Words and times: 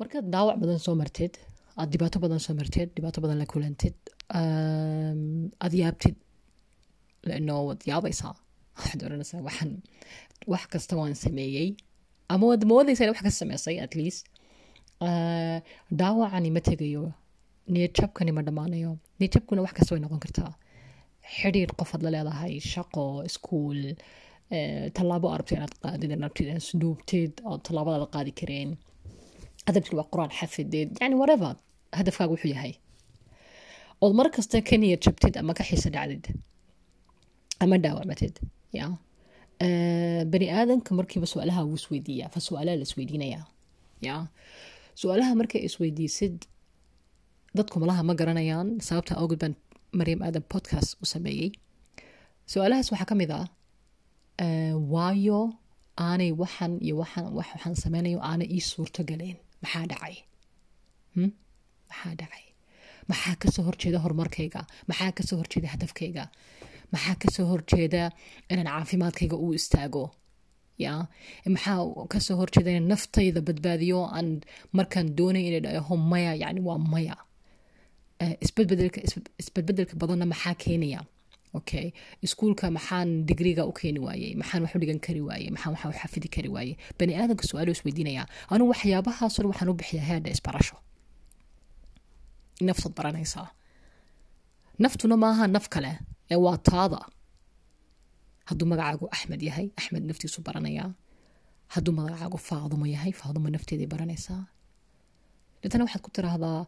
markaad 0.00 0.26
daawac 0.34 0.56
badan 0.62 0.78
soo 0.86 0.94
martid 1.02 1.34
aad 1.80 1.88
dhibaato 1.92 2.18
badan 2.24 2.40
soo 2.46 2.54
martid 2.60 2.88
dhibaato 2.96 3.18
badan 3.24 3.38
la 3.42 3.46
kulantid 3.52 3.96
aad 5.64 5.72
yaabtid 5.82 6.16
lano 7.28 7.54
waad 7.68 7.80
yaabaysaa. 7.90 8.34
Waxaad 8.78 9.00
oranaysaa 9.06 9.40
waxaan 9.48 9.72
wax 10.52 10.64
kasta 10.72 10.94
waan 11.00 11.14
sameeyey. 11.24 11.68
Ama 12.32 12.44
waad 12.50 12.62
moodaysaa 12.72 13.04
in 13.06 13.10
wax 13.12 13.20
kasta 13.26 13.38
sameysay 13.44 13.76
at 13.86 13.92
least. 14.00 14.22
Dhaawacani 16.00 16.50
ma 16.56 16.60
tegayo 16.68 17.04
niyadjabkani 17.72 18.32
ma 18.36 18.42
dhammaanayo. 18.46 18.92
Niyadjabkuna 19.18 19.60
wax 19.66 19.72
kasta 19.78 19.94
way 19.94 20.00
noqon 20.04 20.20
kartaa. 20.24 20.52
Xidhiir 21.38 21.70
qofaad 21.80 22.02
la 22.06 22.10
leedahay 22.14 22.54
shaqo 22.72 23.04
iskuol 23.28 23.80
tallaabo 24.96 25.26
arabtid 25.34 25.56
inaad 25.58 25.74
qaadid 25.82 26.10
arabtid 26.16 26.46
inaad 26.50 26.64
snuubtid 26.70 27.32
oo 27.48 27.56
tallaabadaada 27.66 28.06
qaadi 28.14 28.32
kareen 28.40 28.70
hadabtid 29.68 29.94
waa 29.98 30.06
qur'aan 30.12 30.32
xafideed. 30.38 30.88
Yani 31.02 31.14
whatever 31.20 31.52
hadafkaaga 31.98 32.32
wuxuu 32.34 32.50
yahay. 32.54 32.72
Ood 34.02 34.14
mar 34.18 34.28
kasta 34.36 34.60
ka 34.68 34.76
niyad 34.82 35.00
jabtid 35.06 35.34
ama 35.40 35.52
ka 35.58 35.64
xiisa 35.68 35.90
dhacdid 35.94 36.24
ama 37.62 37.76
dhaawacmatid 37.84 38.34
ya 38.78 38.86
bani 40.32 40.46
aadamka 40.58 40.90
markiiba 40.98 41.26
su'aalaha 41.32 41.60
wuu 41.68 41.78
isweydiiyaa 41.80 42.30
fa 42.34 42.40
su'aalaha 42.48 42.76
la 42.80 42.84
isweydiinayaa 42.88 43.44
ya 44.06 44.14
su'aalaha 45.00 45.32
markay 45.40 45.60
isweydiisid 45.68 46.36
dadku 47.56 47.76
malaha 47.82 48.02
ma 48.08 48.14
garanayaan. 48.20 48.68
Sababta 48.88 49.12
awgeed 49.20 49.40
baan 49.42 49.54
maryam 49.98 50.20
aadan 50.26 50.44
podcast 50.52 50.90
u 51.02 51.06
sameeyey. 51.14 51.50
Su'aalahaas 52.52 52.88
waxaa 52.92 53.08
ka 53.10 53.14
mid 53.20 53.30
ah 53.40 53.46
waayo 54.92 55.40
aanay 56.06 56.30
waxan 56.42 56.72
iyo 56.86 56.94
waxan 57.02 57.24
waxaan 57.38 57.74
sameynayo 57.84 58.18
aanay 58.30 58.48
ii 58.56 58.62
suurto 58.72 59.02
galeen 59.10 59.36
maxaa 59.62 59.86
dhacay? 59.90 60.14
Maxaa 61.90 62.14
dhacay? 62.20 62.44
Maxaa 63.10 63.34
ka 63.42 63.48
soo 63.54 63.64
horjeeda 63.68 63.98
horumarkayga? 64.04 64.60
Maxaa 64.88 65.12
ka 65.16 65.22
soo 65.28 65.36
horjeeda 65.40 65.68
hadafkayga? 65.74 66.24
Maxaa 66.92 67.16
ka 67.22 67.28
soo 67.34 67.46
horjeeda 67.52 68.02
inaan 68.50 68.68
caafimaadkayga 68.72 69.36
u 69.44 69.52
istaago? 69.58 70.04
Ya? 70.84 70.92
Maxaa 71.54 71.78
ka 72.12 72.18
soo 72.26 72.36
horjeeda 72.40 72.70
inaan 72.74 72.88
naftayda 72.92 73.40
badbaadiyo? 73.48 74.00
Aan 74.16 74.28
markaan 74.76 75.08
doonay 75.18 75.44
inay 75.48 75.60
dhaho 75.64 75.96
maya 76.10 76.32
yani 76.42 76.60
waa 76.68 76.78
maya. 76.92 77.16
Isbadbedelka 78.44 79.00
isbadbedelka 79.42 79.94
badanna 80.00 80.26
maxaa 80.32 80.54
keenaya 80.62 81.00
okay. 81.54 81.92
Iskuulka 82.22 82.70
maxaan 82.70 83.24
digriga 83.28 83.62
u 83.70 83.72
keeni 83.72 84.00
waayey? 84.06 84.34
Maxaan 84.40 84.62
wax 84.64 84.74
u 84.76 84.78
dhigan 84.82 85.00
kari 85.06 85.20
waayey? 85.28 85.50
Maxaan 85.54 85.72
wax 85.74 85.84
u 85.84 85.98
xafidi 86.00 86.28
kari 86.34 86.48
waayey? 86.54 86.74
Bani 86.98 87.12
aadamka 87.20 87.44
su'aalo 87.48 87.72
anugu 88.52 88.70
waxyaabahaasoo 88.72 89.42
dhan 89.42 89.50
waxaan 89.52 89.68
u 89.72 89.74
bixiyaa 89.80 90.06
headha 90.10 90.30
isbarasho. 90.36 90.76
Naftaad 92.66 92.94
baranaysaa 92.98 93.48
naftuna 94.82 95.16
maaha 95.24 95.44
naf 95.54 95.66
kale 95.74 95.92
ee 96.30 96.38
waa 96.44 96.58
taada. 96.70 97.00
Hadduu 98.48 98.66
magacaagu 98.72 99.06
axmed 99.14 99.40
yahay 99.48 99.66
axmed 99.78 100.02
naftiisu 100.08 100.38
baranayaa 100.46 100.90
hadduu 101.74 101.92
magacaagu 101.98 102.38
faadumo 102.48 102.86
yahay 102.94 103.12
faadumo 103.20 103.48
nafteeday 103.54 103.88
baranaysaa 103.94 104.42
deetana 105.60 105.84
waxaad 105.86 106.02
ku 106.06 106.10
tiraahdaa 106.16 106.58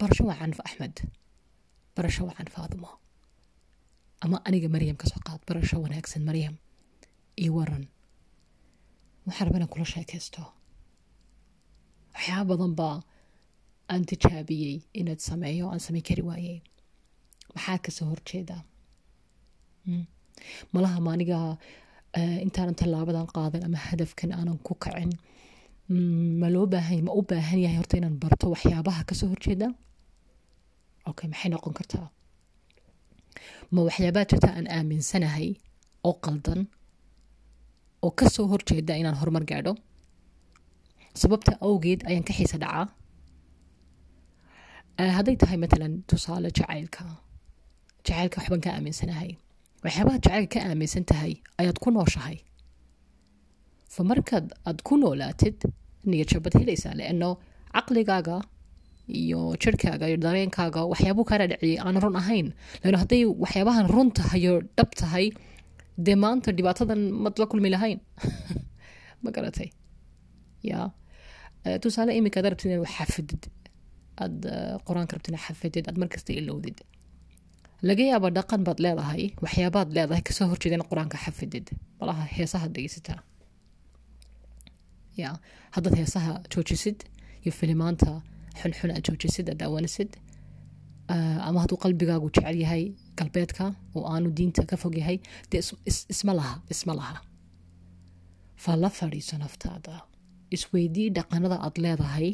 barasho 0.00 0.22
waa 0.28 0.38
axmed. 0.68 0.94
Barasho 1.96 2.22
waa 2.28 2.36
can 2.38 2.48
ama 4.26 4.36
aniga 4.48 4.68
maryam 4.74 4.96
ka 5.00 5.06
soo 5.10 5.20
qaad 5.26 5.40
barasho 5.48 5.76
wanaagsan 5.84 6.22
maryam. 6.28 6.54
Io 7.44 7.50
waran 7.58 7.84
waxaa 9.26 9.44
raba 9.46 9.56
inaan 9.58 9.72
kula 9.74 9.84
sheekaysto. 9.92 10.42
Waxyaaba 12.14 12.48
badan 12.50 12.72
baa 12.80 12.96
aan 13.92 14.02
tijaabiyey 14.10 14.76
inaad 15.00 15.20
sameeyo 15.28 15.64
aan 15.72 15.80
samayn 15.86 16.04
kari 16.08 16.22
waayey. 16.28 16.58
Maxaa 17.54 17.78
ka 17.84 17.90
soo 17.96 18.06
horjeeda? 18.12 18.56
Malaha 20.72 20.98
ma 21.04 21.10
aniga 21.16 21.38
intaanan 22.44 22.74
tallaabadan 22.80 23.26
qaadan 23.36 23.62
ama 23.66 23.78
hadafkan 23.88 24.30
aanan 24.32 24.58
ku 24.66 24.74
kacin. 24.84 25.12
Ma 26.40 26.48
loo 26.54 26.66
baahan 26.72 27.04
ma 27.06 27.12
u 27.18 27.22
baahan 27.30 27.60
yahay 27.64 27.76
horta 27.80 27.96
inaan 28.00 28.16
barto 28.22 28.46
waxyaabaha 28.54 29.02
ka 29.08 29.14
soo 29.14 29.28
horjeeda? 29.32 29.68
Okay 31.10 31.26
maxay 31.32 31.50
noqon 31.52 31.74
kartaa 31.78 32.06
ma 33.74 33.80
waxyaabaa 33.88 34.24
jirta 34.30 34.48
aan 34.58 34.66
aaminsanahay 34.76 35.48
oo 36.08 36.14
qaldan 36.24 36.60
oo 38.04 38.10
ka 38.18 38.26
soo 38.34 38.46
horjeeda 38.52 38.94
inaan 39.00 39.16
horumar 39.20 39.44
gaadho? 39.50 39.72
Sababta 41.20 41.52
awgeed 41.68 42.00
ayaan 42.08 42.24
ka 42.28 42.32
xiisa 42.38 42.58
dhacaa. 42.62 42.86
Hadday 45.16 45.36
tahay 45.40 45.58
matalan 45.62 45.94
tusaale 46.08 46.48
jacaylka 46.58 47.04
jacaylka 48.06 48.36
waxbaan 48.40 48.60
ka 48.64 48.70
aaminsanahay. 48.76 49.30
Waxyaabaha 49.84 50.18
jacaylka 50.24 50.52
ka 50.60 50.66
aaminsan 50.68 51.04
tahay 51.10 51.32
ayaad 51.60 51.78
ku 51.84 51.88
nooshahay. 51.90 52.38
Fa 53.94 54.02
markaad 54.10 54.46
aad 54.68 54.78
ku 54.86 54.94
noolaatid 55.02 55.56
niyadjabad 56.10 56.52
helaysaa 56.60 56.94
leano 57.00 57.30
caqligaaga 57.74 58.36
iyo 59.08 59.54
jirhkaaga 59.62 60.08
iyo 60.10 60.18
dareenkaaga 60.26 60.80
waxyaabuu 60.92 61.24
kaana 61.24 61.46
dhaciyay 61.52 61.78
aan 61.78 61.96
run 62.02 62.16
ahayn. 62.22 62.46
Lano 62.82 62.98
hadday 63.02 63.22
waxyaabahan 63.24 63.86
run 63.94 64.10
tahay 64.10 64.42
oo 64.50 64.60
dhab 64.76 64.90
tahay 65.02 65.26
dee 66.06 66.16
maanta 66.24 66.52
dhibaatadan 66.52 67.00
mad 67.24 67.38
la 67.38 67.46
kulmi 67.46 67.70
lahayn? 67.70 68.00
Ma 69.22 69.30
garatay? 69.30 69.70
Ya 70.62 70.90
tusaale 71.82 72.12
iminka 72.18 72.42
rabtid 72.42 72.70
inaad 72.70 72.90
xafidid. 72.96 73.42
Aad 74.22 74.38
qur'aanka 74.86 75.16
rabtid 75.16 75.32
inaad 75.32 75.46
xafidid 75.48 75.84
aad 75.88 75.98
markasta 76.02 76.32
ilowdid. 76.32 76.78
Laga 77.88 78.04
yaaba 78.12 78.30
dhaqan 78.38 78.64
baad 78.66 78.78
leedahay 78.84 79.22
waxyaabaad 79.44 79.88
leedahay 79.96 80.22
ka 80.28 80.32
soo 80.36 80.48
horjeeda 80.52 80.76
inaad 80.78 80.90
qur'aanka 80.92 81.16
xafidid. 81.24 81.66
Malaha 82.00 82.24
heesahaad 82.36 82.72
dhegeysataa. 82.76 83.20
Ya 85.16 85.30
haddaad 85.74 85.94
heesaha 86.00 86.32
joojisid 86.52 86.98
iyo 87.42 87.52
filimaanta 87.52 88.20
xunxun 88.60 88.90
aad 88.96 89.04
daawanisid 89.60 90.10
ama 91.48 91.58
hadduu 91.62 91.78
qalbigaagu 91.84 92.28
jecel 92.34 92.56
yahay 92.64 92.84
galbeedka 93.18 93.64
oo 93.96 94.04
aanu 94.12 94.28
diinta 94.36 94.62
ka 94.70 94.76
fog 94.82 94.94
yahay 95.00 95.18
dee 95.50 95.62
isma 96.12 96.32
laha 96.38 96.54
isma 96.74 96.92
laha. 97.00 97.16
Fa 98.62 98.72
fadhiiso 98.98 99.34
naftaada. 99.42 99.94
Isweydii 100.56 101.08
dhaqanada 101.16 101.56
aad 101.66 101.76
leedahay 101.84 102.28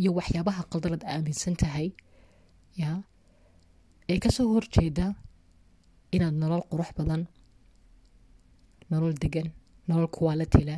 iyo 0.00 0.10
waxyaabaha 0.18 0.62
qaldan 0.72 0.92
aad 0.96 1.04
aaminsan 1.12 1.54
tahay 1.62 1.86
ya 2.82 2.90
ee 4.12 4.18
ka 4.24 4.30
soo 4.36 4.48
horjeeda 4.54 5.06
inaad 6.16 6.34
nolol 6.42 6.64
qurux 6.70 6.90
badan 6.98 7.22
nolol 8.90 9.14
degan 9.22 9.48
nolol 9.88 10.08
kuwaalitila 10.16 10.76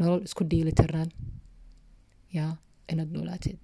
nolol 0.00 0.20
isku 0.28 0.42
dheelitirnaan 0.52 1.10
ya 2.36 2.46
inaad 2.92 3.10
noolaatid 3.16 3.60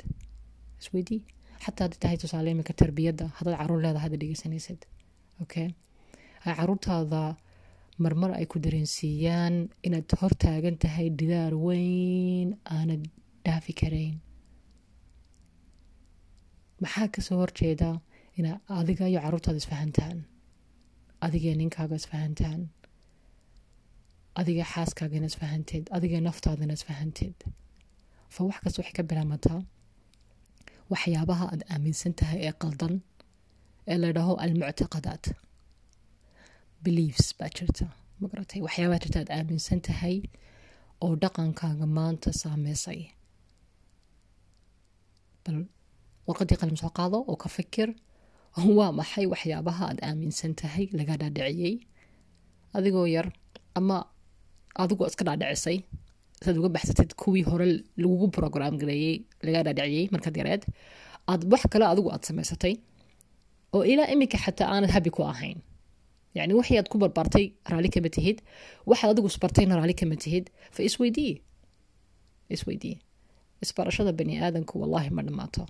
isweydii 0.80 1.20
xataa 1.64 1.84
hadday 1.86 2.00
tahay 2.04 2.16
tusaale 2.22 2.48
iminka 2.54 2.74
tarbiyadda 2.82 3.24
haddaad 3.38 3.56
carruur 3.60 3.80
leedahay 3.84 4.04
hadda 4.06 4.18
dhegeysanaysid 4.22 4.80
okay. 5.44 5.68
caruurtaada 6.58 7.22
marmar 8.04 8.30
ay 8.40 8.46
ku 8.52 8.56
dareensiiyaan 8.64 9.54
inaad 9.86 10.10
hor 10.20 10.32
taagan 10.44 10.76
tahay 10.84 11.06
didaar 11.20 11.54
weyn 11.66 12.48
aanad 12.76 13.02
dhaafi 13.46 13.72
karayn 13.80 14.14
maxaa 16.82 17.08
ka 17.14 17.20
soo 17.26 17.38
horjeeda 17.42 17.90
inaa 18.38 18.56
adiga 18.80 19.04
iyo 19.10 19.20
caruurtaada 19.24 19.58
isfahantaan 19.62 20.18
adiga 21.26 21.50
ninkaaga 21.60 21.96
isfahantaan 22.02 22.60
adiga 24.40 24.64
xaaskaagana 24.72 25.26
isfahanteed 25.32 25.84
adiga 25.96 26.18
naftaadana 26.28 26.72
isfahanteed 26.78 27.38
fa 28.34 28.40
wax 28.48 28.56
kasta 28.62 28.78
waxay 28.80 28.96
ka 28.98 29.02
bilaamataa 29.10 29.60
waxyaabaha 30.92 31.44
aad 31.52 31.62
aaminsan 31.74 32.12
tahay 32.20 32.40
ee 32.48 32.54
qaldan 32.62 32.94
ee 33.86 33.98
la 34.02 34.12
dhaho 34.16 34.34
almuctaqadaat. 34.44 35.24
Beliefs 36.84 37.34
baa 37.38 37.50
jirta. 37.56 37.86
Magaratay 38.20 38.60
waxyaabaa 38.66 39.02
jirta 39.02 39.18
aad 39.22 39.30
aaminsan 39.38 39.80
tahay 39.88 40.16
oo 41.04 41.14
dhaqankaaga 41.22 41.86
maanta 41.98 42.30
saameysay. 42.42 43.00
Bal 45.44 45.58
warqadii 46.26 46.58
qalim 46.60 46.76
soo 46.82 46.92
qaado 46.98 47.18
oo 47.30 47.36
ka 47.42 47.48
fikir 47.56 47.88
waa 48.78 48.92
maxay 48.98 49.26
waxyaabaha 49.32 49.82
aad 49.90 50.00
aaminsan 50.08 50.52
tahay 50.60 50.86
laga 50.98 51.14
dhaadhiciyey? 51.20 51.76
Adigoo 52.76 53.06
yar 53.16 53.28
ama 53.78 53.98
adigoo 54.82 55.06
iska 55.10 55.24
dhaadhicisay 55.28 55.78
saad 56.44 56.56
uga 56.60 56.68
baxsatid 56.76 57.10
kuwii 57.20 57.44
hore 57.50 57.66
lagugu 58.02 58.26
program 58.38 58.74
gareeyey 58.80 59.16
laga 59.46 59.60
dhaadhiciyey 59.66 60.06
markaad 60.14 60.36
yareed 60.40 60.62
aad 61.32 61.42
wax 61.52 61.62
kale 61.72 61.84
adigu 61.92 62.08
aad 62.14 62.22
samaysatay. 62.28 62.74
Oo 63.74 63.84
ilaa 63.92 64.08
iminka 64.14 64.38
xataa 64.44 64.68
aanad 64.74 64.90
habi 64.96 65.10
ku 65.16 65.22
ahayn. 65.32 65.58
Yani 66.36 66.52
wixii 66.58 66.78
aad 66.78 66.88
ku 66.92 66.96
barbaartay 67.02 67.46
raali 67.70 67.88
kama 67.94 68.08
tihid. 68.16 68.38
Waxaad 68.90 69.10
adigu 69.12 69.26
isbartayna 69.32 69.74
raali 69.78 69.94
kama 70.00 70.16
tihid. 70.24 70.44
Fa 70.74 70.80
isweydii 70.88 71.32
isweydii 72.54 72.96
isbarashada 73.64 74.12
bani 74.18 74.34
aadanku 74.44 74.74
wallaahi 74.82 75.10
ma 75.16 75.22
dhammaato. 75.26 75.62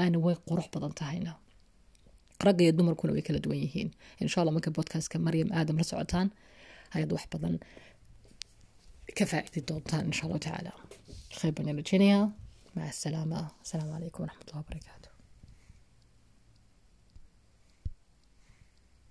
Aana 0.00 0.18
way 0.24 0.36
qurux 0.48 0.66
badan 0.74 0.92
tahayna. 1.00 1.32
Ragga 2.44 2.62
iyo 2.64 2.72
dumarkuna 2.78 3.12
way 3.16 3.22
kala 3.26 3.38
duwan 3.44 3.58
yihiin. 3.64 3.90
Insha 4.22 4.40
allah 4.40 4.52
marka 4.56 4.70
podcastka 4.78 5.16
maryam 5.26 5.48
aadam 5.58 5.76
la 5.80 5.84
socotaan 5.90 6.28
ayaad 6.94 7.12
wax 7.16 7.24
badan 7.32 7.54
كفاءة 9.16 9.50
الدولتان 9.56 10.00
إن 10.00 10.12
شاء 10.12 10.26
الله 10.26 10.38
تعالى. 10.38 10.72
خير 11.36 11.50
بني 11.50 11.72
مع 12.76 12.88
السلامة. 12.88 13.48
السلام 13.64 13.92
عليكم 13.92 14.22
ورحمة 14.22 14.42
الله 14.48 14.58
وبركاته. 14.58 15.07